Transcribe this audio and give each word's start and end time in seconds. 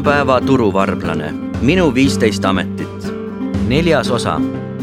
tänapäeva 0.00 0.40
turuvarblane, 0.40 1.34
minu 1.60 1.94
viisteist 1.94 2.44
ametit. 2.44 3.12
neljas 3.68 4.10
osa, 4.10 4.40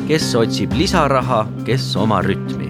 kes 0.07 0.35
otsib 0.35 0.71
lisaraha, 0.73 1.47
kes 1.65 1.95
oma 1.95 2.21
rütmi. 2.21 2.69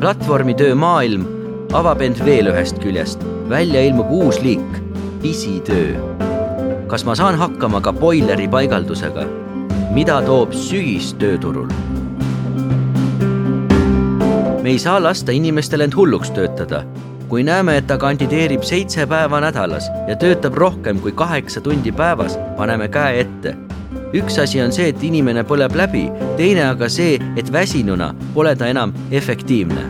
platvormitöö 0.00 0.74
maailm 0.74 1.26
avab 1.72 2.00
end 2.00 2.24
veel 2.24 2.48
ühest 2.48 2.78
küljest, 2.78 3.20
välja 3.48 3.82
ilmub 3.84 4.10
uus 4.10 4.40
liik, 4.40 4.80
pisitöö. 5.22 6.00
kas 6.86 7.04
ma 7.04 7.14
saan 7.14 7.36
hakkama 7.38 7.80
ka 7.80 7.92
boileri 7.92 8.48
paigaldusega? 8.48 9.26
mida 9.90 10.22
toob 10.22 10.52
sügis 10.52 11.12
tööturul? 11.14 11.68
me 14.62 14.70
ei 14.70 14.78
saa 14.78 15.02
lasta 15.02 15.32
inimestel 15.32 15.80
end 15.80 15.94
hulluks 15.94 16.30
töötada 16.30 16.84
kui 17.28 17.42
näeme, 17.42 17.76
et 17.76 17.86
ta 17.86 17.98
kandideerib 17.98 18.62
seitse 18.62 19.06
päeva 19.06 19.40
nädalas 19.40 19.90
ja 20.08 20.16
töötab 20.16 20.54
rohkem 20.54 21.00
kui 21.00 21.12
kaheksa 21.12 21.60
tundi 21.60 21.92
päevas, 21.92 22.38
paneme 22.56 22.88
käe 22.88 23.20
ette. 23.20 23.56
üks 24.14 24.38
asi 24.38 24.62
on 24.62 24.72
see, 24.72 24.88
et 24.88 25.02
inimene 25.02 25.42
põleb 25.44 25.74
läbi, 25.76 26.06
teine 26.36 26.64
aga 26.70 26.88
see, 26.88 27.18
et 27.36 27.52
väsinuna 27.52 28.14
pole 28.34 28.56
ta 28.56 28.66
enam 28.66 28.94
efektiivne. 29.10 29.86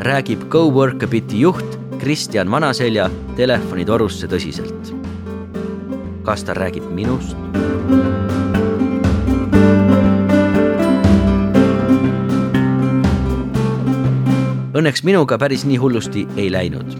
räägib 0.00 0.48
GoWorkabiti 0.48 1.40
juht 1.40 1.78
Kristjan 1.98 2.50
Vanaselja 2.50 3.10
telefonitorusse 3.36 4.26
tõsiselt. 4.26 4.94
kas 6.22 6.44
ta 6.44 6.54
räägib 6.54 6.90
minust? 6.90 7.36
Õnneks 14.80 15.02
minuga 15.04 15.36
päris 15.36 15.66
nii 15.68 15.76
hullusti 15.76 16.22
ei 16.40 16.46
läinud. 16.52 16.94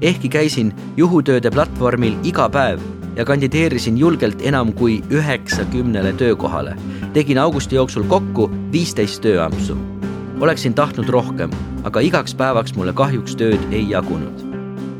ehkki 0.00 0.28
käisin 0.32 0.70
juhutööde 0.96 1.50
platvormil 1.52 2.14
iga 2.24 2.46
päev 2.48 2.80
ja 3.16 3.24
kandideerisin 3.28 3.98
julgelt 3.98 4.40
enam 4.42 4.70
kui 4.72 5.02
üheksakümnele 5.10 6.12
töökohale, 6.16 6.72
tegin 7.12 7.38
augusti 7.38 7.76
jooksul 7.76 8.06
kokku 8.08 8.46
viisteist 8.72 9.20
tööampsu. 9.20 9.76
oleksin 10.40 10.74
tahtnud 10.74 11.08
rohkem, 11.08 11.50
aga 11.84 12.00
igaks 12.00 12.34
päevaks 12.34 12.74
mulle 12.74 12.92
kahjuks 12.92 13.36
tööd 13.36 13.60
ei 13.70 13.90
jagunud. 13.90 14.40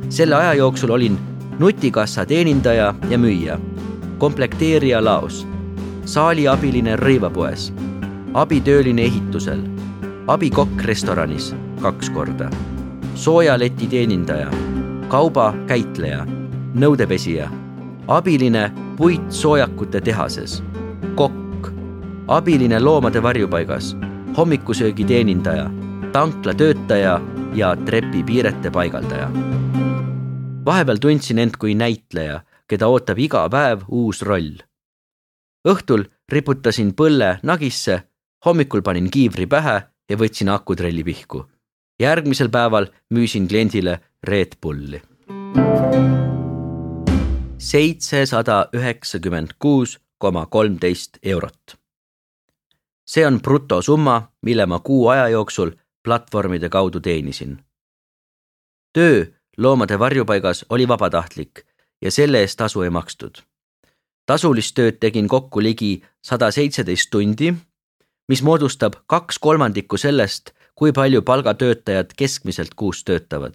selle 0.08 0.34
aja 0.34 0.54
jooksul 0.54 0.90
olin 0.90 1.18
nutikassa 1.58 2.26
teenindaja 2.26 2.94
ja 3.10 3.18
müüja, 3.18 3.58
komplekteerija 4.18 5.04
laos, 5.04 5.46
saaliabiline 6.04 6.96
rõivapoes, 6.96 7.72
abitööline 8.34 9.02
ehitusel, 9.02 9.64
abikokk 10.26 10.84
restoranis 10.84 11.54
kaks 11.78 12.10
korda. 12.10 12.50
soojaleti 13.14 13.86
teenindaja, 13.86 14.50
kaubakäitleja, 15.08 16.26
nõudepesija, 16.74 17.48
abiline 18.08 18.68
puitsoojakute 18.96 20.00
tehases, 20.00 20.62
kokk, 21.14 21.70
abiline 22.28 22.80
loomade 22.80 23.22
varjupaigas, 23.22 23.96
hommikusöögi 24.36 25.04
teenindaja, 25.04 25.70
tanklatöötaja 26.12 27.20
ja 27.54 27.76
trepipiirete 27.76 28.70
paigaldaja. 28.70 29.30
vahepeal 30.64 30.96
tundsin 31.00 31.38
end 31.38 31.56
kui 31.58 31.74
näitleja, 31.74 32.40
keda 32.68 32.86
ootab 32.86 33.18
iga 33.18 33.48
päev 33.48 33.82
uus 33.88 34.22
roll. 34.22 34.62
õhtul 35.68 36.04
riputasin 36.28 36.94
põlle 36.94 37.38
nagisse, 37.42 38.02
hommikul 38.46 38.82
panin 38.82 39.10
kiivri 39.10 39.46
pähe 39.46 39.82
ja 40.10 40.16
võtsin 40.16 40.48
akutrelli 40.48 41.04
pihku 41.04 41.46
järgmisel 42.00 42.48
päeval 42.48 42.86
müüsin 43.10 43.48
kliendile 43.48 44.00
Red 44.24 44.52
Bulli. 44.62 45.02
seitsesada 47.58 48.68
üheksakümmend 48.72 49.48
kuus 49.58 49.98
koma 50.18 50.46
kolmteist 50.46 51.18
eurot. 51.22 51.78
see 53.06 53.26
on 53.26 53.40
brutosumma, 53.40 54.32
mille 54.42 54.66
ma 54.66 54.78
kuu 54.78 55.08
aja 55.08 55.28
jooksul 55.28 55.70
platvormide 56.04 56.68
kaudu 56.68 57.00
teenisin. 57.00 57.58
töö 58.92 59.26
loomade 59.56 59.98
varjupaigas 59.98 60.66
oli 60.70 60.88
vabatahtlik 60.88 61.66
ja 62.02 62.10
selle 62.10 62.40
eest 62.40 62.56
tasu 62.56 62.82
ei 62.82 62.90
makstud. 62.90 63.34
tasulist 64.26 64.74
tööd 64.74 64.96
tegin 65.00 65.28
kokku 65.28 65.62
ligi 65.62 66.02
sada 66.22 66.50
seitseteist 66.50 67.10
tundi, 67.10 67.54
mis 68.28 68.42
moodustab 68.42 68.94
kaks 69.06 69.38
kolmandikku 69.38 69.96
sellest, 69.96 70.57
kui 70.78 70.92
palju 70.92 71.22
palgatöötajad 71.22 72.10
keskmiselt 72.16 72.74
kuus 72.74 73.04
töötavad. 73.04 73.54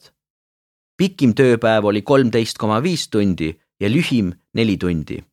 pikim 0.98 1.32
tööpäev 1.34 1.86
oli 1.86 2.02
kolmteist 2.02 2.58
koma 2.58 2.84
viis 2.84 3.08
tundi 3.10 3.60
ja 3.80 3.90
lühim 3.90 4.34
neli 4.54 4.78
tundi. 4.78 5.24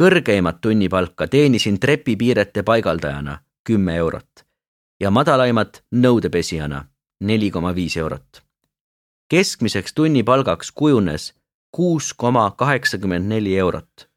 kõrgeimat 0.00 0.60
tunnipalka 0.60 1.26
teenisin 1.26 1.80
trepipiirete 1.80 2.62
paigaldajana 2.62 3.38
kümme 3.64 3.96
eurot 3.96 4.46
ja 5.00 5.10
madalaimat 5.10 5.82
nõudepesijana 5.94 6.84
neli 7.20 7.50
koma 7.50 7.74
viis 7.74 7.96
eurot. 7.96 8.42
keskmiseks 9.28 9.94
tunnipalgaks 9.94 10.72
kujunes 10.72 11.34
kuus 11.70 12.14
koma 12.14 12.50
kaheksakümmend 12.50 13.28
neli 13.28 13.58
eurot. 13.58 14.08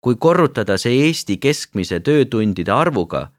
kui 0.00 0.16
korrutada 0.16 0.78
see 0.78 1.06
Eesti 1.06 1.36
keskmise 1.36 2.00
töötundide 2.00 2.72
arvuga, 2.72 3.30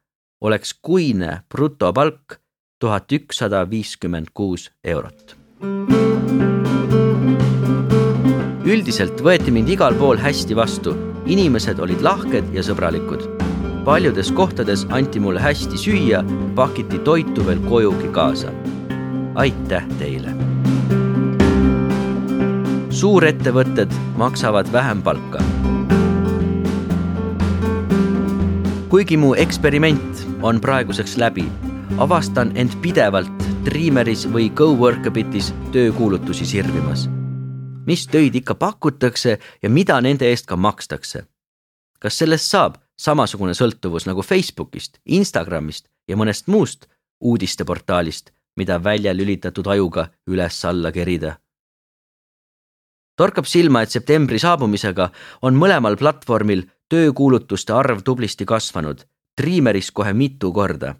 oleks 0.41 0.73
kuine 0.81 1.41
brutopalk 1.49 2.40
tuhat 2.81 3.11
ükssada 3.11 3.69
viiskümmend 3.69 4.27
kuus 4.33 4.71
eurot. 4.83 5.35
üldiselt 8.65 9.21
võeti 9.21 9.53
mind 9.53 9.69
igal 9.69 9.93
pool 9.99 10.17
hästi 10.17 10.55
vastu, 10.57 10.95
inimesed 11.29 11.79
olid 11.79 12.01
lahked 12.01 12.49
ja 12.55 12.63
sõbralikud. 12.65 13.27
paljudes 13.85 14.31
kohtades 14.31 14.87
anti 14.89 15.19
mulle 15.19 15.39
hästi 15.39 15.77
süüa, 15.77 16.23
pakiti 16.55 16.99
toitu 16.99 17.45
veel 17.45 17.61
kojugi 17.69 18.09
kaasa. 18.17 18.49
aitäh 19.35 19.85
teile. 19.99 20.33
suurettevõtted 22.89 23.93
maksavad 24.17 24.73
vähem 24.73 25.01
palka. 25.01 25.43
kuigi 28.89 29.17
mu 29.17 29.35
eksperiment 29.35 30.27
on 30.41 30.61
praeguseks 30.61 31.17
läbi 31.17 31.45
avastan 31.97 32.51
end 32.55 32.75
pidevalt 32.81 33.43
Dreameris 33.65 34.23
või 34.31 34.49
GoWorkabitis 34.55 35.51
töökuulutusi 35.71 36.45
sirvimas. 36.45 37.09
mis 37.85 38.07
töid 38.07 38.35
ikka 38.35 38.55
pakutakse 38.55 39.39
ja 39.63 39.69
mida 39.69 40.01
nende 40.01 40.25
eest 40.29 40.45
ka 40.45 40.55
makstakse? 40.55 41.23
kas 41.99 42.17
sellest 42.17 42.45
saab 42.45 42.77
samasugune 42.97 43.53
sõltuvus 43.53 44.05
nagu 44.05 44.21
Facebookist, 44.21 44.97
Instagramist 45.05 45.87
ja 46.07 46.15
mõnest 46.15 46.47
muust 46.47 46.87
uudisteportaalist, 47.19 48.31
mida 48.55 48.83
välja 48.83 49.13
lülitatud 49.13 49.67
ajuga 49.67 50.09
üles-alla 50.27 50.91
kerida? 50.91 51.37
torkab 53.17 53.45
silma, 53.45 53.81
et 53.81 53.91
septembri 53.91 54.39
saabumisega 54.39 55.11
on 55.41 55.55
mõlemal 55.55 55.97
platvormil 55.97 56.63
töökuulutuste 56.89 57.73
arv 57.73 58.01
tublisti 58.03 58.45
kasvanud, 58.45 59.05
Dreameris 59.37 59.91
kohe 59.91 60.13
mitu 60.13 60.53
korda 60.53 60.95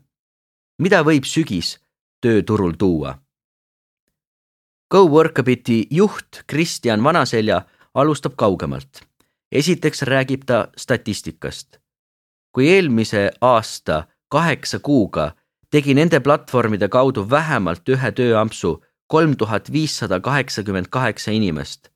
mida 0.81 1.03
võib 1.06 1.28
sügis 1.30 1.75
tööturul 2.25 2.74
tuua? 2.74 3.14
GoWorkabiti 4.92 5.86
juht 5.94 6.42
Kristjan 6.47 7.03
Vanaselja 7.03 7.62
alustab 7.94 8.34
kaugemalt. 8.36 9.06
esiteks 9.52 10.02
räägib 10.02 10.46
ta 10.46 10.68
statistikast. 10.78 11.78
kui 12.52 12.70
eelmise 12.70 13.31
aasta 13.41 14.08
kaheksa 14.30 14.80
kuuga 14.80 15.31
tegi 15.70 15.94
nende 15.94 16.20
platvormide 16.20 16.88
kaudu 16.88 17.29
vähemalt 17.29 17.90
ühe 17.90 18.11
tööampsu 18.11 18.84
kolm 19.08 19.35
tuhat 19.35 19.72
viissada 19.72 20.20
kaheksakümmend 20.20 20.88
kaheksa 20.90 21.32
inimest, 21.32 21.90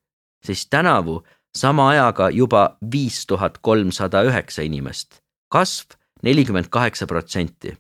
siis 0.45 0.68
tänavu 0.69 1.24
sama 1.56 1.89
ajaga 1.89 2.30
juba 2.30 2.77
viis 2.92 3.25
tuhat 3.25 3.57
kolmsada 3.57 4.24
üheksa 4.24 4.62
inimest, 4.62 5.21
kasv 5.50 5.98
nelikümmend 6.24 6.68
kaheksa 6.69 7.07
protsenti 7.07 7.77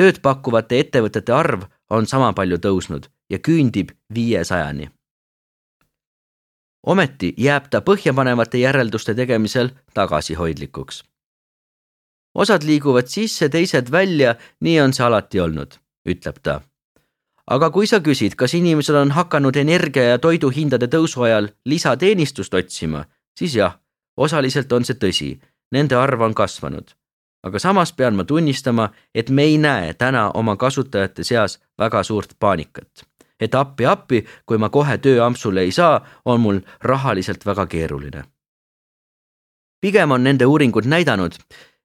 tööd 0.00 0.22
pakkuvate 0.24 0.78
ettevõtete 0.80 1.34
arv 1.36 1.66
on 1.92 2.06
sama 2.08 2.32
palju 2.32 2.56
tõusnud 2.64 3.10
ja 3.32 3.38
küündib 3.38 3.92
viiesajani. 4.14 4.88
ometi 6.86 7.34
jääb 7.36 7.66
ta 7.70 7.80
põhjapanevate 7.88 8.58
järelduste 8.58 9.14
tegemisel 9.14 9.70
tagasihoidlikuks. 9.94 11.04
osad 12.34 12.62
liiguvad 12.62 13.06
sisse, 13.06 13.48
teised 13.48 13.90
välja, 13.92 14.34
nii 14.60 14.80
on 14.80 14.92
see 14.92 15.04
alati 15.04 15.40
olnud, 15.40 15.76
ütleb 16.08 16.38
ta. 16.42 16.60
aga 17.46 17.70
kui 17.70 17.86
sa 17.86 18.00
küsid, 18.00 18.36
kas 18.36 18.54
inimesed 18.54 18.94
on 18.94 19.10
hakanud 19.10 19.56
energia 19.56 20.04
ja 20.04 20.18
toiduhindade 20.18 20.86
tõusu 20.86 21.26
ajal 21.28 21.48
lisateenistust 21.64 22.54
otsima, 22.54 23.04
siis 23.38 23.54
jah, 23.54 23.76
osaliselt 24.16 24.72
on 24.72 24.84
see 24.84 24.96
tõsi, 24.96 25.30
nende 25.72 25.96
arv 25.96 26.20
on 26.20 26.34
kasvanud 26.34 26.99
aga 27.42 27.58
samas 27.58 27.92
pean 27.92 28.16
ma 28.16 28.24
tunnistama, 28.24 28.90
et 29.14 29.30
me 29.30 29.42
ei 29.42 29.58
näe 29.58 29.94
täna 29.94 30.30
oma 30.34 30.56
kasutajate 30.56 31.24
seas 31.24 31.60
väga 31.78 32.02
suurt 32.02 32.36
paanikat. 32.38 33.06
et 33.40 33.54
appi-appi, 33.54 34.26
kui 34.46 34.58
ma 34.58 34.68
kohe 34.68 34.98
tööampsule 34.98 35.60
ei 35.60 35.72
saa, 35.72 36.06
on 36.24 36.40
mul 36.40 36.58
rahaliselt 36.80 37.46
väga 37.46 37.66
keeruline. 37.66 38.24
pigem 39.80 40.10
on 40.10 40.24
nende 40.24 40.46
uuringud 40.46 40.84
näidanud, 40.84 41.34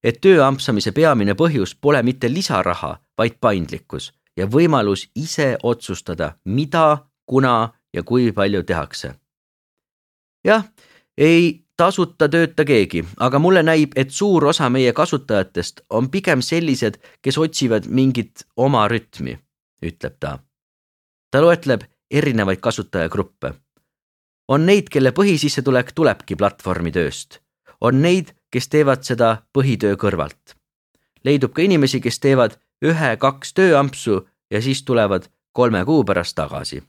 et 0.03 0.21
tööampsamise 0.21 0.91
peamine 0.91 1.33
põhjus 1.33 1.75
pole 1.81 2.03
mitte 2.03 2.29
lisaraha, 2.33 2.97
vaid 3.17 3.39
paindlikkus 3.41 4.13
ja 4.37 4.45
võimalus 4.47 5.09
ise 5.15 5.57
otsustada, 5.63 6.35
mida, 6.45 6.97
kuna 7.25 7.73
ja 7.93 8.03
kui 8.03 8.31
palju 8.31 8.63
tehakse. 8.63 9.15
jah, 10.45 10.63
ei 11.17 11.64
tasuta 11.77 12.29
tööta 12.29 12.65
keegi, 12.65 13.03
aga 13.19 13.39
mulle 13.39 13.63
näib, 13.63 13.95
et 13.95 14.11
suur 14.11 14.45
osa 14.51 14.69
meie 14.69 14.93
kasutajatest 14.93 15.85
on 15.89 16.09
pigem 16.09 16.41
sellised, 16.41 16.99
kes 17.21 17.37
otsivad 17.37 17.87
mingit 17.87 18.45
oma 18.55 18.87
rütmi, 18.87 19.37
ütleb 19.83 20.17
ta. 20.19 20.39
ta 21.31 21.41
loetleb 21.41 21.83
erinevaid 22.11 22.59
kasutajagruppe. 22.59 23.53
on 24.47 24.65
neid, 24.65 24.89
kelle 24.89 25.11
põhisissetulek 25.11 25.91
tulebki 25.95 26.35
platvormi 26.35 26.91
tööst, 26.91 27.39
on 27.81 28.01
neid, 28.01 28.33
kes 28.51 28.67
teevad 28.67 29.03
seda 29.03 29.41
põhitöö 29.53 29.95
kõrvalt. 29.95 30.55
leidub 31.23 31.53
ka 31.53 31.61
inimesi, 31.61 32.01
kes 32.01 32.19
teevad 32.19 32.59
ühe-kaks 32.83 33.53
tööampsu 33.53 34.27
ja 34.51 34.61
siis 34.61 34.83
tulevad 34.83 35.27
kolme 35.51 35.85
kuu 35.85 36.03
pärast 36.03 36.35
tagasi 36.35 36.83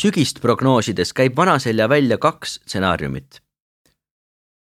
sügist 0.00 0.40
prognoosides 0.40 1.12
käib 1.12 1.36
Vanaselja 1.36 1.88
välja 1.88 2.18
kaks 2.18 2.60
stsenaariumit. 2.64 3.40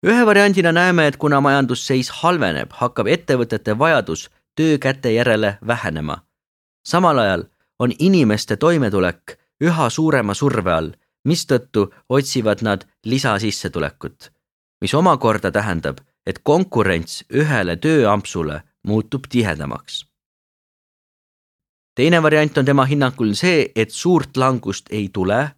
ühe 0.05 0.25
variandina 0.25 0.71
näeme, 0.71 1.07
et 1.07 1.17
kuna 1.17 1.41
majandusseis 1.41 2.09
halveneb, 2.21 2.71
hakkab 2.71 3.07
ettevõtete 3.07 3.77
vajadus 3.79 4.29
töökäte 4.55 5.11
järele 5.11 5.57
vähenema. 5.67 6.17
samal 6.85 7.17
ajal 7.17 7.43
on 7.79 7.91
inimeste 7.99 8.57
toimetulek 8.57 9.39
üha 9.63 9.89
suurema 9.89 10.33
surve 10.33 10.73
all, 10.73 10.91
mistõttu 11.27 11.93
otsivad 12.09 12.61
nad 12.61 12.85
lisasissetulekut, 13.05 14.31
mis 14.81 14.93
omakorda 14.93 15.51
tähendab, 15.51 15.97
et 16.25 16.39
konkurents 16.43 17.23
ühele 17.33 17.75
tööampsule 17.75 18.61
muutub 18.83 19.23
tihedamaks 19.29 20.12
teine 21.95 22.23
variant 22.23 22.57
on 22.57 22.65
tema 22.65 22.85
hinnangul 22.85 23.33
see, 23.33 23.71
et 23.75 23.91
suurt 23.91 24.37
langust 24.37 24.89
ei 24.91 25.09
tule, 25.13 25.51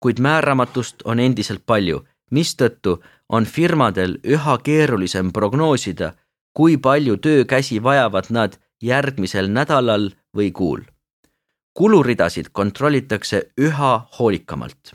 kuid 0.00 0.20
määramatust 0.20 1.02
on 1.04 1.20
endiselt 1.20 1.62
palju, 1.66 2.02
mistõttu 2.30 2.98
on 3.28 3.44
firmadel 3.44 4.18
üha 4.24 4.58
keerulisem 4.64 5.32
prognoosida, 5.32 6.12
kui 6.54 6.76
palju 6.76 7.16
töökäsi 7.16 7.82
vajavad 7.82 8.30
nad 8.30 8.58
järgmisel 8.82 9.48
nädalal 9.48 10.10
või 10.36 10.50
kuul. 10.52 10.80
kuluridasid 11.74 12.48
kontrollitakse 12.52 13.52
üha 13.60 14.08
hoolikamalt. 14.18 14.92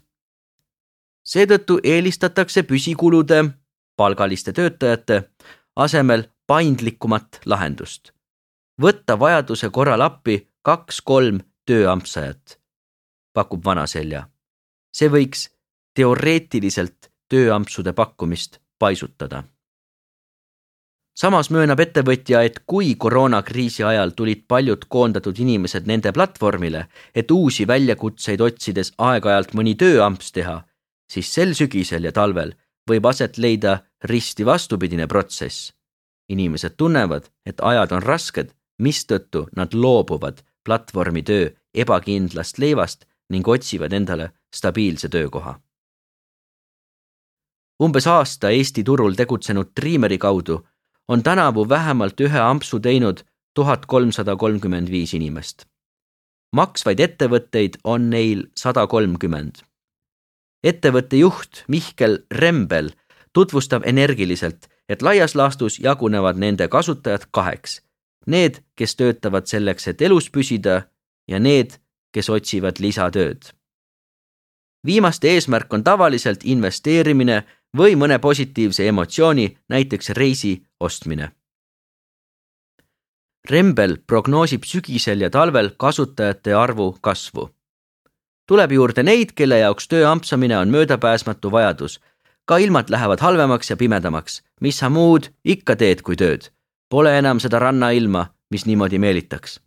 seetõttu 1.23 1.79
eelistatakse 1.83 2.63
püsikulude, 2.63 3.49
palgaliste 3.97 4.53
töötajate 4.53 5.23
asemel 5.75 6.23
paindlikumat 6.47 7.41
lahendust. 7.45 8.11
võtta 8.81 9.19
vajaduse 9.19 9.69
korral 9.69 10.01
appi 10.01 10.46
kaks-kolm 10.67 11.39
tööampsajat, 11.63 12.57
pakub 13.33 13.63
Vanaselja. 13.65 14.27
see 14.91 15.07
võiks 15.07 15.49
teoreetiliselt 15.95 17.07
tööampsude 17.31 17.93
pakkumist 17.93 18.59
paisutada. 18.79 19.43
samas 21.15 21.49
möönab 21.49 21.79
ettevõtja, 21.79 22.41
et 22.43 22.59
kui 22.65 22.95
koroonakriisi 22.95 23.83
ajal 23.83 24.11
tulid 24.11 24.43
paljud 24.47 24.83
koondatud 24.89 25.39
inimesed 25.39 25.87
nende 25.87 26.11
platvormile, 26.11 26.87
et 27.15 27.31
uusi 27.31 27.67
väljakutseid 27.67 28.41
otsides 28.41 28.91
aeg-ajalt 28.97 29.53
mõni 29.53 29.75
tööamps 29.75 30.31
teha, 30.31 30.57
siis 31.11 31.33
sel 31.33 31.53
sügisel 31.53 32.03
ja 32.03 32.11
talvel 32.11 32.51
võib 32.89 33.05
aset 33.05 33.37
leida 33.37 33.79
risti 34.03 34.45
vastupidine 34.45 35.07
protsess. 35.07 35.73
inimesed 36.29 36.75
tunnevad, 36.77 37.31
et 37.45 37.61
ajad 37.61 37.91
on 37.91 38.03
rasked, 38.03 38.51
mistõttu 38.83 39.47
nad 39.55 39.73
loobuvad 39.73 40.43
platvormitöö 40.67 41.49
ebakindlast 41.73 42.57
leivast 42.57 43.05
ning 43.29 43.47
otsivad 43.47 43.91
endale 43.91 44.31
stabiilse 44.55 45.09
töökoha. 45.09 45.59
umbes 47.83 48.07
aasta 48.07 48.49
Eesti 48.49 48.83
turul 48.83 49.13
tegutsenud 49.13 49.71
Dreameri 49.79 50.17
kaudu 50.17 50.67
on 51.07 51.23
tänavu 51.23 51.69
vähemalt 51.69 52.21
ühe 52.21 52.39
ampsu 52.39 52.79
teinud 52.79 53.23
tuhat 53.55 53.85
kolmsada 53.85 54.35
kolmkümmend 54.35 54.91
viis 54.91 55.13
inimest. 55.13 55.65
maksvaid 56.55 56.99
ettevõtteid 56.99 57.79
on 57.83 58.09
neil 58.09 58.45
sada 58.57 58.87
kolmkümmend. 58.87 59.55
ettevõtte 60.63 61.17
juht 61.17 61.63
Mihkel 61.67 62.19
Rembel 62.31 62.91
tutvustab 63.33 63.83
energiliselt, 63.85 64.67
et 64.89 65.01
laias 65.01 65.35
laastus 65.35 65.79
jagunevad 65.79 66.37
nende 66.37 66.67
kasutajad 66.67 67.27
kaheks 67.31 67.81
need, 68.27 68.61
kes 68.75 68.95
töötavad 68.95 69.47
selleks, 69.47 69.87
et 69.87 70.01
elus 70.01 70.29
püsida 70.29 70.81
ja 71.27 71.39
need, 71.39 71.79
kes 72.11 72.29
otsivad 72.29 72.79
lisatööd. 72.79 73.53
viimaste 74.85 75.27
eesmärk 75.27 75.73
on 75.73 75.83
tavaliselt 75.83 76.43
investeerimine 76.43 77.43
või 77.77 77.95
mõne 77.99 78.19
positiivse 78.19 78.87
emotsiooni, 78.87 79.57
näiteks 79.69 80.09
reisi 80.09 80.63
ostmine. 80.79 81.31
Rembel 83.49 83.97
prognoosib 84.07 84.63
sügisel 84.63 85.21
ja 85.21 85.29
talvel 85.29 85.71
kasutajate 85.77 86.53
arvu 86.53 86.97
kasvu. 87.01 87.49
tuleb 88.47 88.71
juurde 88.71 89.03
neid, 89.03 89.31
kelle 89.35 89.59
jaoks 89.59 89.87
töö 89.87 90.07
ampsamine 90.09 90.57
on 90.57 90.69
möödapääsmatu 90.69 91.51
vajadus. 91.51 91.99
ka 92.45 92.57
ilmad 92.57 92.89
lähevad 92.89 93.19
halvemaks 93.19 93.69
ja 93.69 93.77
pimedamaks, 93.77 94.43
mis 94.61 94.77
sa 94.79 94.89
muud 94.89 95.27
ikka 95.43 95.75
teed 95.75 96.01
kui 96.01 96.15
tööd 96.15 96.56
Pole 96.89 97.17
enam 97.19 97.39
seda 97.43 97.59
rannailma, 97.59 98.25
mis 98.51 98.65
niimoodi 98.65 98.99
meelitaks. 98.99 99.59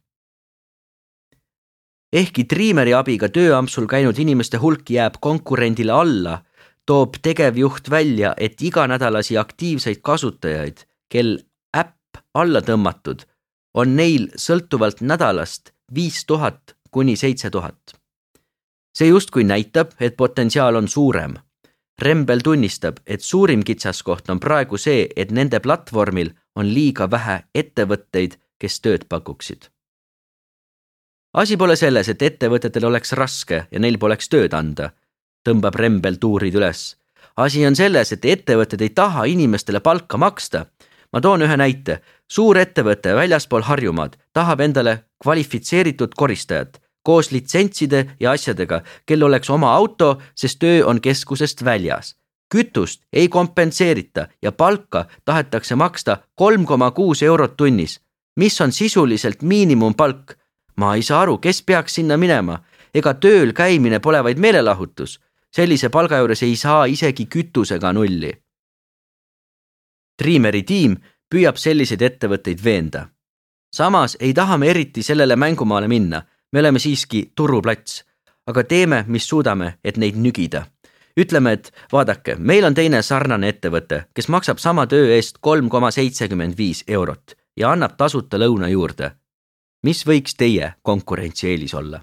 ehkki 2.12 2.46
Dreameri 2.50 2.94
abiga 2.96 3.28
tööampsul 3.28 3.86
käinud 3.86 4.18
inimeste 4.18 4.58
hulk 4.58 4.88
jääb 4.90 5.20
konkurendile 5.20 5.92
alla, 5.92 6.40
toob 6.86 7.20
tegevjuht 7.22 7.90
välja, 7.90 8.32
et 8.36 8.62
iganädalasi 8.62 9.38
aktiivseid 9.38 10.00
kasutajaid, 10.02 10.82
kel 11.12 11.36
äpp 11.76 12.18
alla 12.34 12.64
tõmmatud, 12.66 13.22
on 13.74 13.94
neil 13.96 14.26
sõltuvalt 14.34 15.04
nädalast 15.04 15.70
viis 15.94 16.24
tuhat 16.26 16.74
kuni 16.90 17.16
seitse 17.16 17.50
tuhat. 17.50 17.94
see 18.98 19.08
justkui 19.08 19.44
näitab, 19.44 19.92
et 20.00 20.16
potentsiaal 20.16 20.76
on 20.76 20.88
suurem. 20.88 21.34
Rembel 22.02 22.40
tunnistab, 22.40 22.96
et 23.06 23.20
suurim 23.20 23.62
kitsaskoht 23.62 24.30
on 24.30 24.40
praegu 24.40 24.76
see, 24.76 25.08
et 25.16 25.30
nende 25.30 25.60
platvormil 25.60 26.32
on 26.56 26.74
liiga 26.74 27.10
vähe 27.10 27.42
ettevõtteid, 27.54 28.36
kes 28.58 28.80
tööd 28.80 29.06
pakuksid. 29.08 29.68
asi 31.32 31.56
pole 31.56 31.76
selles, 31.76 32.08
et 32.08 32.22
ettevõtetel 32.22 32.84
oleks 32.84 33.12
raske 33.12 33.66
ja 33.70 33.78
neil 33.78 33.98
poleks 33.98 34.28
tööd 34.28 34.54
anda, 34.54 34.90
tõmbab 35.48 35.74
Rembel 35.74 36.16
tuurid 36.16 36.54
üles. 36.54 36.96
asi 37.36 37.66
on 37.66 37.76
selles, 37.76 38.12
et 38.12 38.24
ettevõtted 38.24 38.80
ei 38.80 38.90
taha 38.90 39.24
inimestele 39.24 39.80
palka 39.80 40.18
maksta. 40.18 40.66
ma 41.12 41.20
toon 41.20 41.42
ühe 41.42 41.56
näite. 41.56 42.00
suur 42.28 42.58
ettevõte 42.58 43.14
väljaspool 43.14 43.62
Harjumaad 43.62 44.16
tahab 44.32 44.60
endale 44.60 45.04
kvalifitseeritud 45.22 46.14
koristajat 46.14 46.80
koos 47.02 47.30
litsentside 47.30 48.16
ja 48.20 48.32
asjadega, 48.32 48.82
kel 49.06 49.22
oleks 49.22 49.50
oma 49.50 49.74
auto, 49.74 50.20
sest 50.34 50.58
töö 50.58 50.84
on 50.84 51.00
keskusest 51.00 51.64
väljas 51.64 52.19
kütust 52.50 53.02
ei 53.12 53.28
kompenseerita 53.28 54.26
ja 54.42 54.52
palka 54.52 55.06
tahetakse 55.24 55.74
maksta 55.74 56.16
kolm 56.34 56.64
koma 56.64 56.90
kuus 56.90 57.22
eurot 57.22 57.56
tunnis, 57.56 58.00
mis 58.36 58.60
on 58.60 58.72
sisuliselt 58.72 59.42
miinimumpalk. 59.42 60.34
ma 60.76 60.94
ei 60.94 61.02
saa 61.02 61.20
aru, 61.20 61.38
kes 61.38 61.62
peaks 61.62 61.94
sinna 61.94 62.16
minema, 62.16 62.58
ega 62.94 63.14
tööl 63.14 63.52
käimine 63.52 64.00
pole 64.00 64.24
vaid 64.24 64.38
meelelahutus. 64.38 65.20
sellise 65.52 65.88
palga 65.88 66.18
juures 66.18 66.42
ei 66.42 66.56
saa 66.56 66.84
isegi 66.84 67.26
kütusega 67.26 67.92
nulli. 67.92 68.32
Dreameri 70.22 70.62
tiim 70.62 70.96
püüab 71.34 71.56
selliseid 71.56 72.02
ettevõtteid 72.02 72.64
veenda. 72.64 73.08
samas 73.76 74.16
ei 74.20 74.34
taha 74.34 74.58
me 74.58 74.70
eriti 74.70 75.02
sellele 75.02 75.36
mängumaale 75.36 75.88
minna, 75.88 76.22
me 76.52 76.60
oleme 76.60 76.78
siiski 76.78 77.32
turuplats, 77.34 78.04
aga 78.46 78.64
teeme, 78.64 79.04
mis 79.06 79.28
suudame, 79.28 79.78
et 79.84 79.96
neid 79.96 80.16
nügida 80.16 80.66
ütleme, 81.20 81.52
et 81.52 81.70
vaadake, 81.92 82.36
meil 82.38 82.64
on 82.64 82.74
teine 82.74 83.02
sarnane 83.02 83.50
ettevõte, 83.52 84.04
kes 84.14 84.28
maksab 84.32 84.58
sama 84.58 84.86
töö 84.90 85.10
eest 85.14 85.38
kolm 85.40 85.68
koma 85.68 85.90
seitsekümmend 85.94 86.56
viis 86.58 86.84
eurot 86.88 87.36
ja 87.56 87.72
annab 87.74 87.96
tasuta 87.96 88.38
lõuna 88.38 88.70
juurde. 88.70 89.12
mis 89.82 90.04
võiks 90.06 90.36
teie 90.36 90.74
konkurentsieelis 90.82 91.74
olla? 91.74 92.02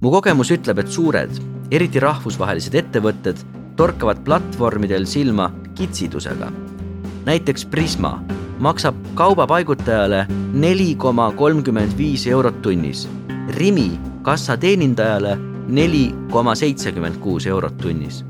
mu 0.00 0.10
kogemus 0.10 0.50
ütleb, 0.50 0.78
et 0.78 0.90
suured, 0.90 1.30
eriti 1.70 2.00
rahvusvahelised 2.00 2.74
ettevõtted 2.74 3.42
torkavad 3.76 4.24
platvormidel 4.24 5.06
silma 5.06 5.50
kitsidusega. 5.74 6.52
näiteks 7.24 7.64
Prisma, 7.64 8.22
maksab 8.58 8.94
kaubapaigutajale 9.14 10.26
neli 10.52 10.94
koma 10.94 11.32
kolmkümmend 11.32 11.96
viis 11.98 12.26
eurot 12.26 12.62
tunnis. 12.62 13.08
Rimi 13.56 13.98
kassateenindajale 14.22 15.38
neli 15.68 16.14
koma 16.30 16.54
seitsekümmend 16.54 17.16
kuus 17.20 17.46
eurot 17.46 17.76
tunnis. 17.78 18.24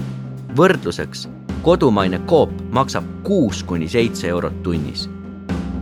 võrdluseks, 0.57 1.29
kodumaine 1.63 2.19
Coop 2.27 2.51
maksab 2.73 3.05
kuus 3.23 3.63
kuni 3.63 3.89
seitse 3.89 4.29
eurot 4.29 4.63
tunnis. 4.63 5.11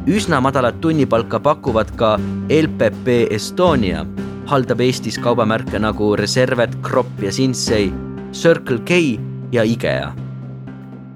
üsna 0.06 0.40
madalat 0.40 0.80
tunnipalka 0.80 1.40
pakuvad 1.40 1.90
ka 1.96 2.20
LPP 2.48 3.08
Estonia, 3.30 4.06
haldab 4.46 4.80
Eestis 4.80 5.18
kaubamärke 5.18 5.78
nagu 5.78 6.16
Reservet, 6.16 6.76
Kropp 6.82 7.22
ja 7.22 7.32
Sinsei, 7.32 7.92
Circle 8.32 8.78
K 8.78 9.20
ja 9.52 9.62
IKEA. 9.62 10.12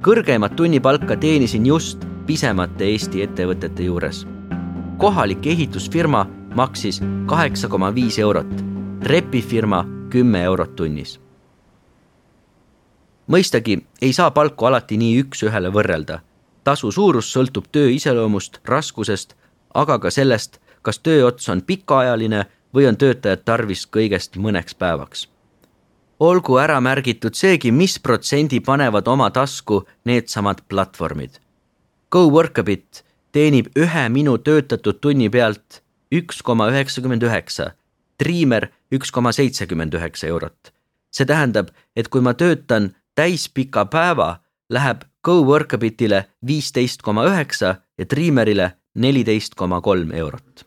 kõrgeimat 0.01 0.57
tunnipalka 0.57 1.17
teenisin 1.17 1.67
just 1.67 2.05
pisemate 2.27 2.85
Eesti 2.85 3.23
ettevõtete 3.23 3.83
juures. 3.83 4.27
kohalik 4.97 5.47
ehitusfirma 5.47 6.27
maksis 6.55 7.03
kaheksa 7.27 7.69
koma 7.69 7.95
viis 7.95 8.19
eurot, 8.19 8.65
trepifirma 9.01 9.98
kümme 10.11 10.43
eurot 10.43 10.77
tunnis. 10.77 11.21
mõistagi 13.29 13.79
ei 14.03 14.13
saa 14.13 14.31
palku 14.31 14.65
alati 14.65 14.97
nii 14.97 15.23
üks-ühele 15.23 15.73
võrrelda. 15.73 16.21
tasu 16.65 16.93
suurus 16.93 17.33
sõltub 17.33 17.65
töö 17.73 17.91
iseloomust, 17.91 18.61
raskusest, 18.65 19.35
aga 19.75 19.99
ka 19.99 20.11
sellest, 20.11 20.61
kas 20.83 20.99
tööots 20.99 21.49
on 21.49 21.63
pikaajaline 21.63 22.45
või 22.75 22.89
on 22.89 22.97
töötajat 22.97 23.45
tarvis 23.45 23.87
kõigest 23.87 24.37
mõneks 24.37 24.75
päevaks. 24.75 25.29
olgu 26.21 26.57
ära 26.59 26.81
märgitud 26.81 27.35
seegi, 27.35 27.73
mis 27.73 27.99
protsendi 27.99 28.61
panevad 28.61 29.09
oma 29.09 29.31
tasku 29.31 29.85
needsamad 30.05 30.63
platvormid 30.69 31.41
GoWorkabit 32.11 33.03
teenib 33.37 33.67
ühe 33.77 34.03
minu 34.09 34.39
töötatud 34.41 34.97
tunni 35.05 35.27
pealt 35.29 35.83
üks 36.09 36.39
koma 36.41 36.71
üheksakümmend 36.73 37.27
üheksa, 37.29 37.75
Dreamer 38.23 38.69
üks 38.93 39.11
koma 39.13 39.33
seitsekümmend 39.33 39.95
üheksa 39.95 40.27
eurot. 40.27 40.73
see 41.13 41.25
tähendab, 41.27 41.69
et 41.97 42.09
kui 42.09 42.21
ma 42.21 42.35
töötan 42.35 42.91
täispika 43.15 43.85
päeva, 43.85 44.41
läheb 44.71 45.03
GoWorkabitile 45.25 46.25
viisteist 46.47 47.03
koma 47.03 47.25
üheksa 47.25 47.75
ja 47.99 48.05
Dreamerile 48.11 48.73
neliteist 48.95 49.55
koma 49.55 49.81
kolm 49.81 50.13
eurot. 50.13 50.67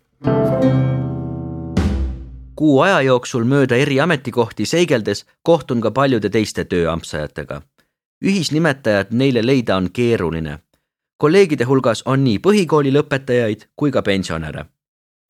kuu 2.56 2.82
aja 2.82 3.02
jooksul 3.02 3.44
mööda 3.44 3.76
eri 3.76 4.00
ametikohti 4.00 4.66
seigeldes 4.66 5.26
kohtun 5.44 5.82
ka 5.82 5.92
paljude 5.92 6.30
teiste 6.30 6.64
tööampsajatega. 6.64 7.62
ühisnimetajat 8.26 9.12
neile 9.12 9.46
leida 9.46 9.76
on 9.76 9.90
keeruline 9.92 10.60
kolleegide 11.22 11.68
hulgas 11.70 12.02
on 12.10 12.24
nii 12.26 12.40
põhikooli 12.42 12.92
lõpetajaid 12.96 13.68
kui 13.78 13.92
ka 13.94 14.02
pensionäre. 14.02 14.66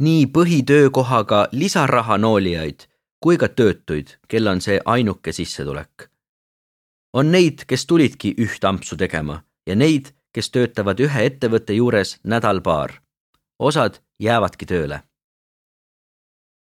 Nii 0.02 0.26
põhitöökohaga 0.26 1.48
lisaraha 1.52 2.18
noolijaid 2.18 2.88
kui 3.22 3.38
ka 3.38 3.48
töötuid, 3.48 4.18
kel 4.28 4.48
on 4.48 4.62
see 4.62 4.80
ainuke 4.86 5.32
sissetulek. 5.32 6.10
on 7.14 7.32
neid, 7.32 7.66
kes 7.68 7.86
tulidki 7.86 8.34
üht 8.38 8.64
ampsu 8.64 8.98
tegema 8.98 9.44
ja 9.68 9.76
neid, 9.76 10.10
kes 10.34 10.50
töötavad 10.50 11.00
ühe 11.00 11.26
ettevõtte 11.26 11.74
juures 11.74 12.18
nädal-paar. 12.24 12.92
osad 13.60 14.02
jäävadki 14.20 14.66
tööle. 14.66 15.02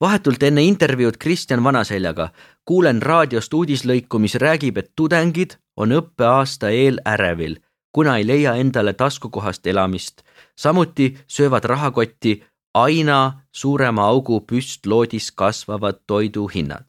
vahetult 0.01 0.43
enne 0.43 0.63
intervjuud 0.63 1.17
Kristjan 1.17 1.65
Vanaseljaga 1.65 2.33
kuulen 2.65 3.03
raadiost 3.03 3.55
uudislõiku, 3.55 4.19
mis 4.19 4.35
räägib, 4.35 4.79
et 4.79 4.93
tudengid 4.97 5.57
on 5.77 5.93
õppeaasta 5.93 6.67
eel 6.67 7.01
ärevil 7.07 7.57
kuna 7.93 8.17
ei 8.17 8.27
leia 8.27 8.55
endale 8.55 8.93
taskukohast 8.93 9.67
elamist. 9.67 10.23
samuti 10.57 11.19
söövad 11.27 11.65
rahakotti 11.65 12.45
aina 12.75 13.43
suurema 13.53 14.07
augu 14.07 14.41
püstloodis 14.41 15.33
kasvavad 15.33 16.01
toiduhinnad. 16.07 16.85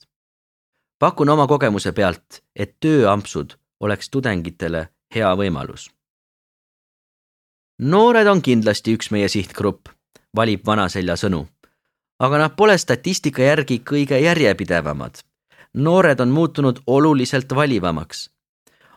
pakun 0.99 1.29
oma 1.29 1.47
kogemuse 1.47 1.91
pealt, 1.91 2.43
et 2.55 2.75
tööampsud 2.79 3.57
oleks 3.79 4.09
tudengitele 4.09 4.89
hea 5.15 5.35
võimalus. 5.35 5.89
noored 7.79 8.27
on 8.27 8.41
kindlasti 8.41 8.93
üks 8.93 9.11
meie 9.11 9.27
sihtgrupp, 9.27 9.87
valib 10.35 10.65
Vanaselja 10.65 11.15
sõnu. 11.15 11.47
aga 12.19 12.37
nad 12.37 12.55
pole 12.55 12.77
statistika 12.77 13.41
järgi 13.41 13.79
kõige 13.79 14.21
järjepidevamad. 14.21 15.17
noored 15.73 16.19
on 16.19 16.29
muutunud 16.29 16.79
oluliselt 16.87 17.55
valivamaks 17.55 18.29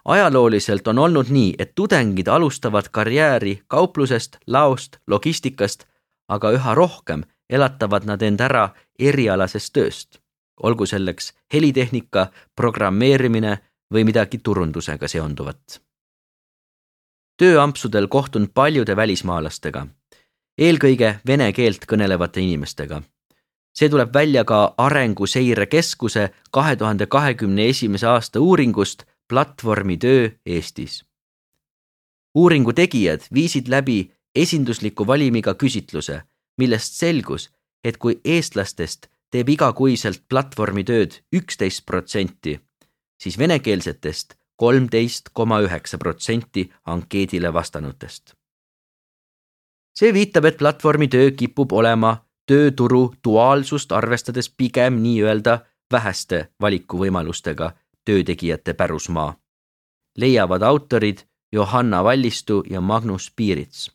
ajalooliselt 0.04 0.88
on 0.88 0.98
olnud 0.98 1.26
nii, 1.30 1.54
et 1.58 1.74
tudengid 1.74 2.26
alustavad 2.28 2.84
karjääri 2.90 3.62
kauplusest, 3.68 4.36
laost, 4.46 4.96
logistikast, 5.06 5.84
aga 6.28 6.52
üha 6.56 6.74
rohkem 6.74 7.24
elatavad 7.50 8.04
nad 8.04 8.22
end 8.22 8.40
ära 8.40 8.68
erialasest 8.98 9.72
tööst, 9.72 10.20
olgu 10.62 10.86
selleks 10.86 11.32
helitehnika, 11.52 12.30
programmeerimine 12.56 13.58
või 13.94 14.04
midagi 14.04 14.38
turundusega 14.38 15.08
seonduvat. 15.08 15.80
tööampsudel 17.36 18.06
kohtun 18.08 18.48
paljude 18.54 18.96
välismaalastega, 18.96 19.86
eelkõige 20.58 21.18
vene 21.26 21.52
keelt 21.52 21.86
kõnelevate 21.86 22.40
inimestega 22.40 23.02
see 23.74 23.88
tuleb 23.90 24.14
välja 24.14 24.44
ka 24.44 24.74
Arenguseire 24.78 25.66
Keskuse 25.66 26.28
kahe 26.50 26.76
tuhande 26.76 27.06
kahekümne 27.06 27.66
esimese 27.68 28.06
aasta 28.06 28.40
uuringust 28.40 29.04
platvormitöö 29.28 30.30
Eestis. 30.46 31.04
uuringu 32.34 32.72
tegijad 32.72 33.20
viisid 33.34 33.68
läbi 33.68 34.12
esindusliku 34.34 35.06
valimiga 35.06 35.54
küsitluse, 35.54 36.22
millest 36.58 36.94
selgus, 36.94 37.50
et 37.84 37.98
kui 37.98 38.20
eestlastest 38.24 39.08
teeb 39.30 39.48
igakuiselt 39.48 40.22
platvormitööd 40.28 41.20
üksteist 41.34 41.84
protsenti, 41.86 42.58
siis 43.18 43.38
venekeelsetest 43.38 44.36
kolmteist 44.56 45.30
koma 45.32 45.60
üheksa 45.60 45.98
protsenti 45.98 46.70
ankeedile 46.86 47.52
vastanutest. 47.52 48.34
see 49.98 50.12
viitab, 50.14 50.44
et 50.44 50.58
platvormitöö 50.58 51.30
kipub 51.30 51.72
olema 51.72 52.26
tööturu 52.46 53.14
duaalsust 53.24 53.92
arvestades 53.92 54.48
pigem 54.48 54.98
nii-öelda 55.02 55.58
väheste 55.92 56.48
valikuvõimalustega 56.60 57.72
töötegijate 58.04 58.74
pärusmaa, 58.74 59.36
leiavad 60.18 60.62
autorid 60.62 61.18
Johanna 61.52 62.04
Vallistu 62.04 62.64
ja 62.70 62.80
Magnus 62.80 63.32
Piirits. 63.36 63.93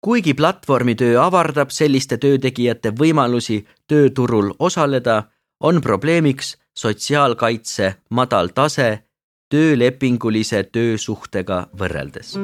Kuigi 0.00 0.34
platvormitöö 0.34 1.18
avardab 1.22 1.70
selliste 1.70 2.16
töötegijate 2.16 2.92
võimalusi 2.98 3.64
tööturul 3.86 4.52
osaleda, 4.58 5.22
on 5.60 5.80
probleemiks 5.82 6.56
sotsiaalkaitse 6.78 7.94
madal 8.10 8.52
tase 8.54 9.04
töölepingulise 9.50 10.62
töösuhtega 10.62 11.68
võrreldes. 11.78 12.36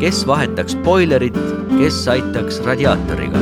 kes 0.00 0.26
vahetaks 0.26 0.76
boilerit, 0.84 1.36
kes 1.78 2.08
aitaks 2.08 2.62
radiaatoriga 2.64 3.38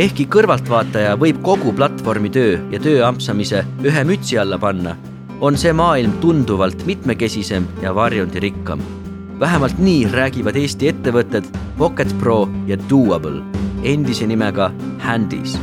ehkki 0.00 0.24
kõrvaltvaataja 0.32 1.16
võib 1.20 1.42
kogu 1.44 1.74
platvormi 1.76 2.30
töö 2.32 2.54
ja 2.72 2.78
töö 2.80 3.02
ampsamise 3.04 3.60
ühe 3.84 4.04
mütsi 4.08 4.38
alla 4.40 4.56
panna, 4.60 4.94
on 5.44 5.58
see 5.60 5.74
maailm 5.76 6.14
tunduvalt 6.22 6.86
mitmekesisem 6.88 7.66
ja 7.82 7.92
varjundirikkam. 7.94 8.80
vähemalt 9.40 9.78
nii 9.78 10.06
räägivad 10.12 10.56
Eesti 10.56 10.88
ettevõtted 10.88 11.44
Pocket 11.76 12.14
Pro 12.18 12.48
ja 12.66 12.76
Doable, 12.88 13.42
endise 13.82 14.26
nimega 14.26 14.72
Handys. 14.98 15.58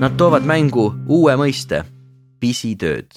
Nad 0.00 0.16
toovad 0.16 0.44
mängu 0.44 0.94
uue 1.08 1.36
mõiste, 1.36 1.84
pisitööd. 2.40 3.12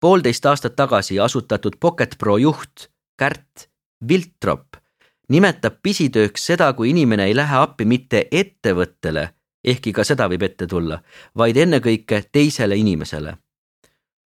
poolteist 0.00 0.46
aastat 0.46 0.76
tagasi 0.76 1.20
asutatud 1.20 1.76
Pocket 1.80 2.18
Pro 2.18 2.36
juht 2.36 2.90
Kärt 3.18 3.70
Viltrop 4.08 4.79
nimetab 5.30 5.78
pisitööks 5.82 6.46
seda, 6.50 6.72
kui 6.72 6.90
inimene 6.90 7.28
ei 7.30 7.36
lähe 7.36 7.60
appi 7.62 7.86
mitte 7.86 8.26
ettevõttele, 8.30 9.28
ehkki 9.64 9.92
ka 9.96 10.04
seda 10.04 10.26
võib 10.30 10.42
ette 10.48 10.66
tulla, 10.66 11.00
vaid 11.38 11.56
ennekõike 11.56 12.24
teisele 12.32 12.76
inimesele. 12.76 13.36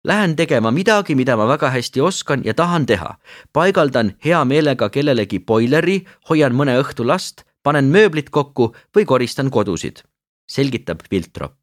Lähen 0.06 0.34
tegema 0.36 0.72
midagi, 0.74 1.14
mida 1.14 1.36
ma 1.38 1.46
väga 1.46 1.70
hästi 1.70 2.00
oskan 2.02 2.42
ja 2.44 2.54
tahan 2.54 2.86
teha. 2.86 3.18
paigaldan 3.52 4.14
hea 4.24 4.44
meelega 4.44 4.88
kellelegi 4.90 5.38
boileri, 5.38 6.04
hoian 6.28 6.54
mõne 6.54 6.78
õhtu 6.82 7.06
last, 7.06 7.44
panen 7.62 7.84
mööblit 7.84 8.30
kokku 8.30 8.74
või 8.96 9.04
koristan 9.04 9.50
kodusid, 9.50 10.02
selgitab 10.50 11.02
Viltrop. 11.10 11.54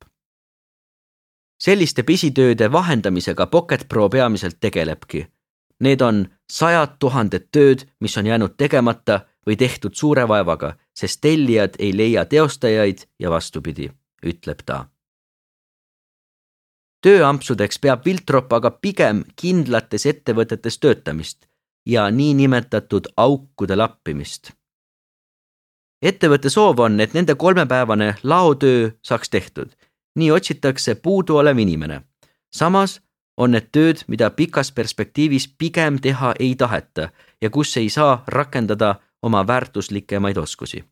selliste 1.59 2.03
pisitööde 2.03 2.71
vahendamisega 2.71 3.47
Pocket 3.47 3.89
Pro 3.89 4.09
peamiselt 4.09 4.59
tegelebki 4.59 5.27
Need 5.79 6.01
on 6.03 6.25
sajad 6.51 6.97
tuhanded 6.99 7.47
tööd, 7.55 7.85
mis 8.03 8.17
on 8.19 8.27
jäänud 8.27 8.57
tegemata 8.59 9.21
või 9.47 9.55
tehtud 9.57 9.95
suure 9.95 10.27
vaevaga, 10.27 10.75
sest 10.93 11.21
tellijad 11.21 11.79
ei 11.79 11.97
leia 11.97 12.25
teostajaid 12.25 13.07
ja 13.19 13.29
vastupidi, 13.29 13.91
ütleb 14.25 14.63
ta 14.65 14.85
tööampsudeks 17.01 17.79
peab 17.79 18.05
Viltrop 18.05 18.53
aga 18.53 18.71
pigem 18.71 19.23
kindlates 19.39 20.05
ettevõtetes 20.09 20.79
töötamist 20.79 21.47
ja 21.85 22.09
niinimetatud 22.11 23.11
aukude 23.17 23.75
lappimist. 23.75 24.51
ettevõtte 26.01 26.49
soov 26.49 26.79
on, 26.79 26.99
et 26.99 27.13
nende 27.13 27.35
kolmepäevane 27.35 28.15
laotöö 28.23 28.89
saaks 29.01 29.29
tehtud. 29.29 29.69
nii 30.15 30.31
otsitakse 30.31 30.95
puuduolev 30.95 31.57
inimene. 31.57 32.01
samas 32.51 33.01
on 33.37 33.51
need 33.51 33.71
tööd, 33.71 34.03
mida 34.07 34.29
pikas 34.29 34.71
perspektiivis 34.71 35.47
pigem 35.57 35.99
teha 35.99 36.33
ei 36.39 36.55
taheta 36.55 37.09
ja 37.41 37.49
kus 37.49 37.77
ei 37.77 37.89
saa 37.89 38.23
rakendada 38.27 38.95
oma 39.21 39.47
väärtuslikemaid 39.47 40.37
oskusi. 40.37 40.83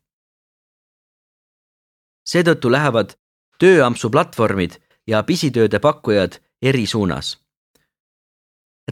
seetõttu 2.28 2.72
lähevad 2.72 3.14
tööampsu 3.58 4.10
platvormid 4.10 4.76
ja 5.06 5.22
pisitööde 5.22 5.78
pakkujad 5.78 6.40
eri 6.62 6.86
suunas. 6.86 7.38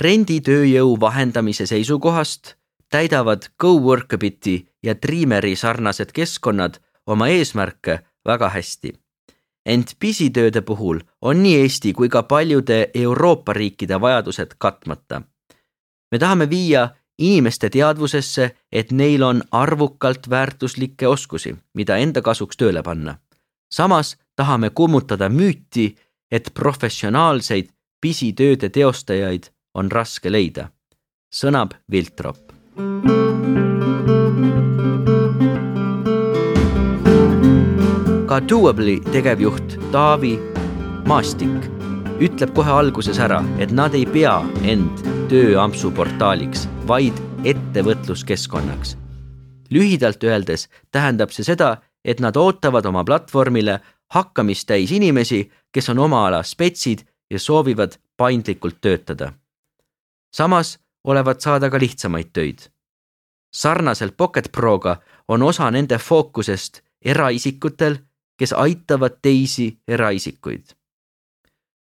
renditööjõu 0.00 1.00
vahendamise 1.00 1.66
seisukohast 1.66 2.54
täidavad 2.90 3.42
GoWorkabiti 3.60 4.68
ja 4.82 4.94
Dreameri 4.94 5.56
sarnased 5.56 6.12
keskkonnad 6.12 6.78
oma 7.06 7.28
eesmärke 7.28 7.98
väga 8.26 8.48
hästi. 8.48 8.92
ent 9.66 9.96
pisitööde 9.98 10.60
puhul 10.62 11.00
on 11.20 11.42
nii 11.42 11.56
Eesti 11.62 11.92
kui 11.92 12.08
ka 12.08 12.22
paljude 12.22 12.90
Euroopa 12.94 13.52
riikide 13.52 14.00
vajadused 14.00 14.54
katmata. 14.58 15.22
me 16.12 16.18
tahame 16.18 16.50
viia 16.50 16.88
inimeste 17.18 17.70
teadvusesse, 17.70 18.50
et 18.72 18.92
neil 18.92 19.22
on 19.22 19.42
arvukalt 19.52 20.30
väärtuslikke 20.30 21.08
oskusi, 21.08 21.56
mida 21.74 21.96
enda 21.96 22.22
kasuks 22.22 22.56
tööle 22.56 22.82
panna. 22.82 23.18
samas 23.72 24.16
tahame 24.36 24.70
kummutada 24.70 25.28
müüti, 25.28 25.96
et 26.30 26.50
professionaalseid 26.54 27.68
pisitööde 28.00 28.68
teostajaid 28.68 29.50
on 29.74 29.90
raske 29.92 30.32
leida, 30.32 30.70
sõnab 31.34 31.74
Viltrop. 31.90 32.52
ka 38.26 38.40
Doable'i 38.48 39.00
tegevjuht 39.00 39.78
Taavi 39.92 40.34
Maastik 41.06 41.68
ütleb 42.20 42.50
kohe 42.56 42.72
alguses 42.72 43.20
ära, 43.22 43.38
et 43.62 43.70
nad 43.70 43.94
ei 43.94 44.06
pea 44.06 44.40
end 44.66 45.15
tööampsuportaaliks, 45.28 46.68
vaid 46.86 47.14
ettevõtluskeskkonnaks. 47.44 48.96
lühidalt 49.70 50.24
öeldes 50.24 50.68
tähendab 50.90 51.30
see 51.34 51.44
seda, 51.44 51.76
et 52.04 52.20
nad 52.20 52.36
ootavad 52.36 52.86
oma 52.86 53.02
platvormile 53.04 53.80
hakkamist 54.14 54.66
täis 54.66 54.92
inimesi, 54.92 55.50
kes 55.72 55.88
on 55.88 55.98
oma 55.98 56.26
ala 56.26 56.42
spetsid 56.42 57.02
ja 57.30 57.38
soovivad 57.38 57.98
paindlikult 58.16 58.80
töötada. 58.80 59.32
samas 60.34 60.78
olevat 61.04 61.40
saada 61.40 61.70
ka 61.70 61.78
lihtsamaid 61.78 62.30
töid. 62.32 62.58
sarnaselt 63.52 64.16
Pocket 64.16 64.52
Proga 64.52 64.96
on 65.28 65.42
osa 65.42 65.70
nende 65.70 65.98
fookusest 65.98 66.80
eraisikutel, 67.04 67.96
kes 68.38 68.52
aitavad 68.52 69.18
teisi 69.22 69.78
eraisikuid. 69.88 70.64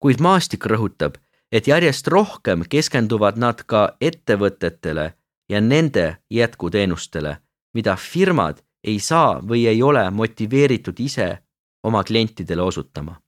kuid 0.01 0.21
Maastik 0.21 0.65
rõhutab, 0.65 1.24
et 1.55 1.69
järjest 1.71 2.09
rohkem 2.11 2.65
keskenduvad 2.71 3.39
nad 3.39 3.63
ka 3.71 3.85
ettevõtetele 4.03 5.13
ja 5.49 5.61
nende 5.61 6.17
jätkuteenustele, 6.31 7.37
mida 7.75 7.95
firmad 7.97 8.59
ei 8.85 8.99
saa 8.99 9.39
või 9.39 9.67
ei 9.71 9.83
ole 9.83 10.03
motiveeritud 10.11 10.99
ise 10.99 11.29
oma 11.83 12.03
klientidele 12.05 12.63
osutama. 12.63 13.21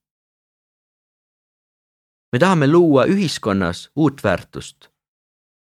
me 2.32 2.38
tahame 2.38 2.66
luua 2.66 3.06
ühiskonnas 3.06 3.90
uut 3.96 4.24
väärtust. 4.24 4.88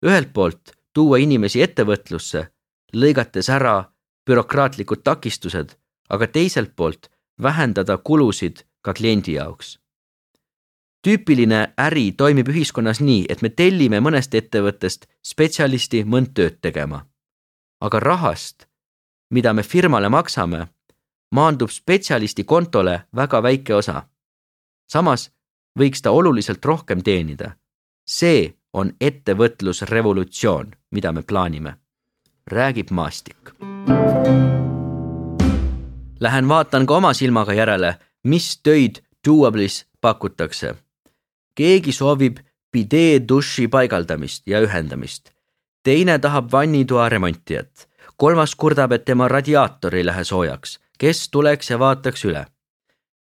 ühelt 0.07 0.33
poolt 0.33 0.73
tuua 0.95 1.17
inimesi 1.17 1.63
ettevõtlusse, 1.63 2.47
lõigates 2.95 3.51
ära 3.51 3.93
bürokraatlikud 4.27 5.03
takistused, 5.05 5.77
aga 6.09 6.27
teiselt 6.27 6.77
poolt 6.77 7.11
vähendada 7.43 7.99
kulusid 7.99 8.65
ka 8.83 8.95
kliendi 8.95 9.33
jaoks. 9.33 9.82
Tüüpiline 11.03 11.75
äri 11.79 12.13
toimib 12.13 12.49
ühiskonnas 12.49 13.01
nii, 13.01 13.27
et 13.29 13.43
me 13.43 13.49
tellime 13.49 14.01
mõnest 14.01 14.35
ettevõttest 14.35 15.07
spetsialisti 15.23 16.05
mõnd 16.05 16.35
tööd 16.35 16.61
tegema. 16.61 17.07
aga 17.81 18.01
rahast, 18.01 18.67
mida 19.31 19.53
me 19.53 19.63
firmale 19.63 20.09
maksame, 20.09 20.69
maandub 21.35 21.71
spetsialisti 21.71 22.45
kontole 22.45 23.03
väga 23.17 23.43
väike 23.43 23.75
osa. 23.75 24.03
samas 24.93 25.31
võiks 25.79 26.03
ta 26.03 26.11
oluliselt 26.11 26.65
rohkem 26.65 27.03
teenida. 27.03 27.57
see 28.07 28.55
on 28.73 28.93
ettevõtlusrevolutsioon, 29.01 30.73
mida 30.91 31.13
me 31.13 31.23
plaanime, 31.23 31.77
räägib 32.47 32.91
Maastik. 32.91 33.51
Lähen 36.21 36.49
vaatan 36.49 36.87
ka 36.87 36.97
oma 36.97 37.13
silmaga 37.13 37.53
järele, 37.53 37.99
mis 38.25 38.61
töid 38.63 39.03
Doable'is 39.29 39.85
pakutakse. 40.01 40.75
Keegi 41.55 41.93
soovib 41.93 42.39
bidee 42.73 43.21
duši 43.29 43.69
paigaldamist 43.69 44.43
ja 44.47 44.61
ühendamist. 44.61 45.31
teine 45.83 46.19
tahab 46.19 46.53
vannitoa 46.53 47.09
remontijat. 47.09 47.89
kolmas 48.17 48.55
kurdab, 48.55 48.93
et 48.93 49.05
tema 49.05 49.29
radiaator 49.29 49.95
ei 49.95 50.07
lähe 50.07 50.25
soojaks 50.25 50.79
kes 51.03 51.29
tuleks 51.35 51.71
ja 51.71 51.79
vaataks 51.83 52.25
üle. 52.31 52.45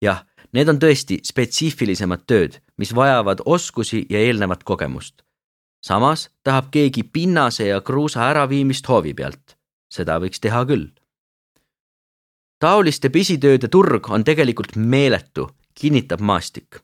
jah, 0.04 0.24
need 0.52 0.68
on 0.68 0.78
tõesti 0.82 1.16
spetsiifilisemad 1.24 2.26
tööd, 2.28 2.58
mis 2.76 2.92
vajavad 2.96 3.40
oskusi 3.44 4.04
ja 4.10 4.20
eelnevat 4.20 4.64
kogemust. 4.68 5.22
samas 5.80 6.28
tahab 6.44 6.68
keegi 6.70 7.02
pinnase 7.02 7.70
ja 7.70 7.80
kruusa 7.80 8.28
äraviimist 8.30 8.88
hoovi 8.88 9.14
pealt. 9.14 9.56
seda 9.88 10.18
võiks 10.20 10.44
teha 10.44 10.64
küll. 10.68 10.90
taoliste 12.60 13.08
pisitööde 13.08 13.68
turg 13.68 14.10
on 14.10 14.24
tegelikult 14.24 14.76
meeletu, 14.76 15.48
kinnitab 15.74 16.20
Maastik 16.20 16.82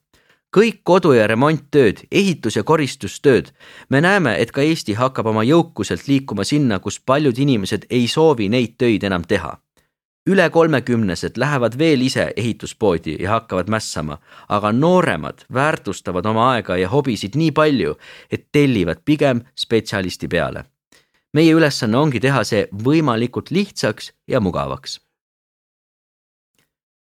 kõik 0.57 0.83
kodu- 0.85 1.15
ja 1.17 1.27
remonttööd, 1.27 2.07
ehitus- 2.11 2.57
ja 2.57 2.63
koristustööd. 2.63 3.53
me 3.89 4.01
näeme, 4.01 4.41
et 4.41 4.53
ka 4.53 4.61
Eesti 4.61 4.95
hakkab 4.95 5.27
oma 5.27 5.43
jõukuselt 5.43 6.09
liikuma 6.09 6.45
sinna, 6.45 6.79
kus 6.79 7.01
paljud 7.01 7.39
inimesed 7.39 7.87
ei 7.91 8.09
soovi 8.09 8.49
neid 8.49 8.75
töid 8.79 9.05
enam 9.05 9.23
teha 9.23 9.61
üle 10.27 10.51
kolmekümnesed 10.51 11.39
lähevad 11.39 11.79
veel 11.79 12.03
ise 12.03 12.31
ehituspoodi 12.37 13.17
ja 13.23 13.31
hakkavad 13.31 13.71
mässama, 13.71 14.19
aga 14.49 14.73
nooremad 14.73 15.47
väärtustavad 15.55 16.27
oma 16.27 16.51
aega 16.53 16.77
ja 16.77 16.89
hobisid 16.89 17.39
nii 17.39 17.53
palju, 17.55 17.95
et 18.31 18.49
tellivad 18.53 19.05
pigem 19.05 19.45
spetsialisti 19.55 20.29
peale. 20.29 20.65
meie 21.37 21.53
ülesanne 21.53 21.99
ongi 21.99 22.21
teha 22.21 22.45
see 22.49 22.63
võimalikult 22.85 23.51
lihtsaks 23.51 24.13
ja 24.29 24.41
mugavaks. 24.41 25.01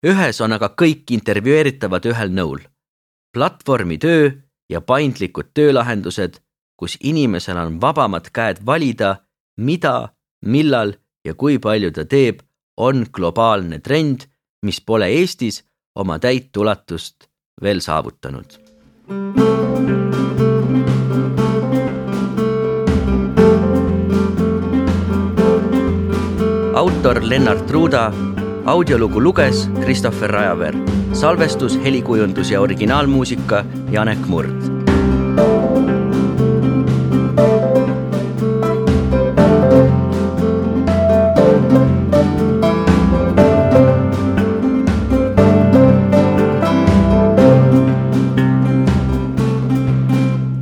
ühes 0.05 0.41
on 0.41 0.53
aga 0.53 0.73
kõik 0.81 1.11
intervjueeritavad 1.11 2.05
ühel 2.05 2.29
nõul. 2.31 2.59
Platvormitöö 3.33 4.31
ja 4.69 4.81
paindlikud 4.81 5.51
töölahendused, 5.53 6.39
kus 6.77 6.97
inimesel 7.03 7.57
on 7.57 7.81
vabamad 7.81 8.29
käed 8.33 8.61
valida, 8.65 9.15
mida, 9.57 10.09
millal 10.45 10.93
ja 11.25 11.33
kui 11.33 11.59
palju 11.59 11.91
ta 11.91 12.05
teeb 12.05 12.39
on 12.77 13.05
globaalne 13.11 13.79
trend, 13.79 14.27
mis 14.65 14.81
pole 14.81 15.07
Eestis 15.07 15.63
oma 15.95 16.19
täit 16.19 16.57
ulatust 16.57 17.27
veel 17.61 17.81
saavutanud. 17.83 18.59
autor 26.79 27.19
Lennart 27.21 27.71
Ruuda, 27.71 28.11
audiolugu 28.69 29.23
luges 29.23 29.69
Christopher 29.81 30.31
Rajaveer, 30.31 30.75
salvestus, 31.13 31.79
helikujundus 31.83 32.51
ja 32.51 32.61
originaalmuusika 32.61 33.65
Janek 33.91 34.19
Murd. 34.27 34.49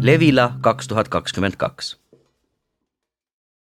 Levila 0.02 0.52
kaks 0.62 0.88
tuhat 0.88 1.08
kakskümmend 1.08 1.56
kaks 1.58 2.07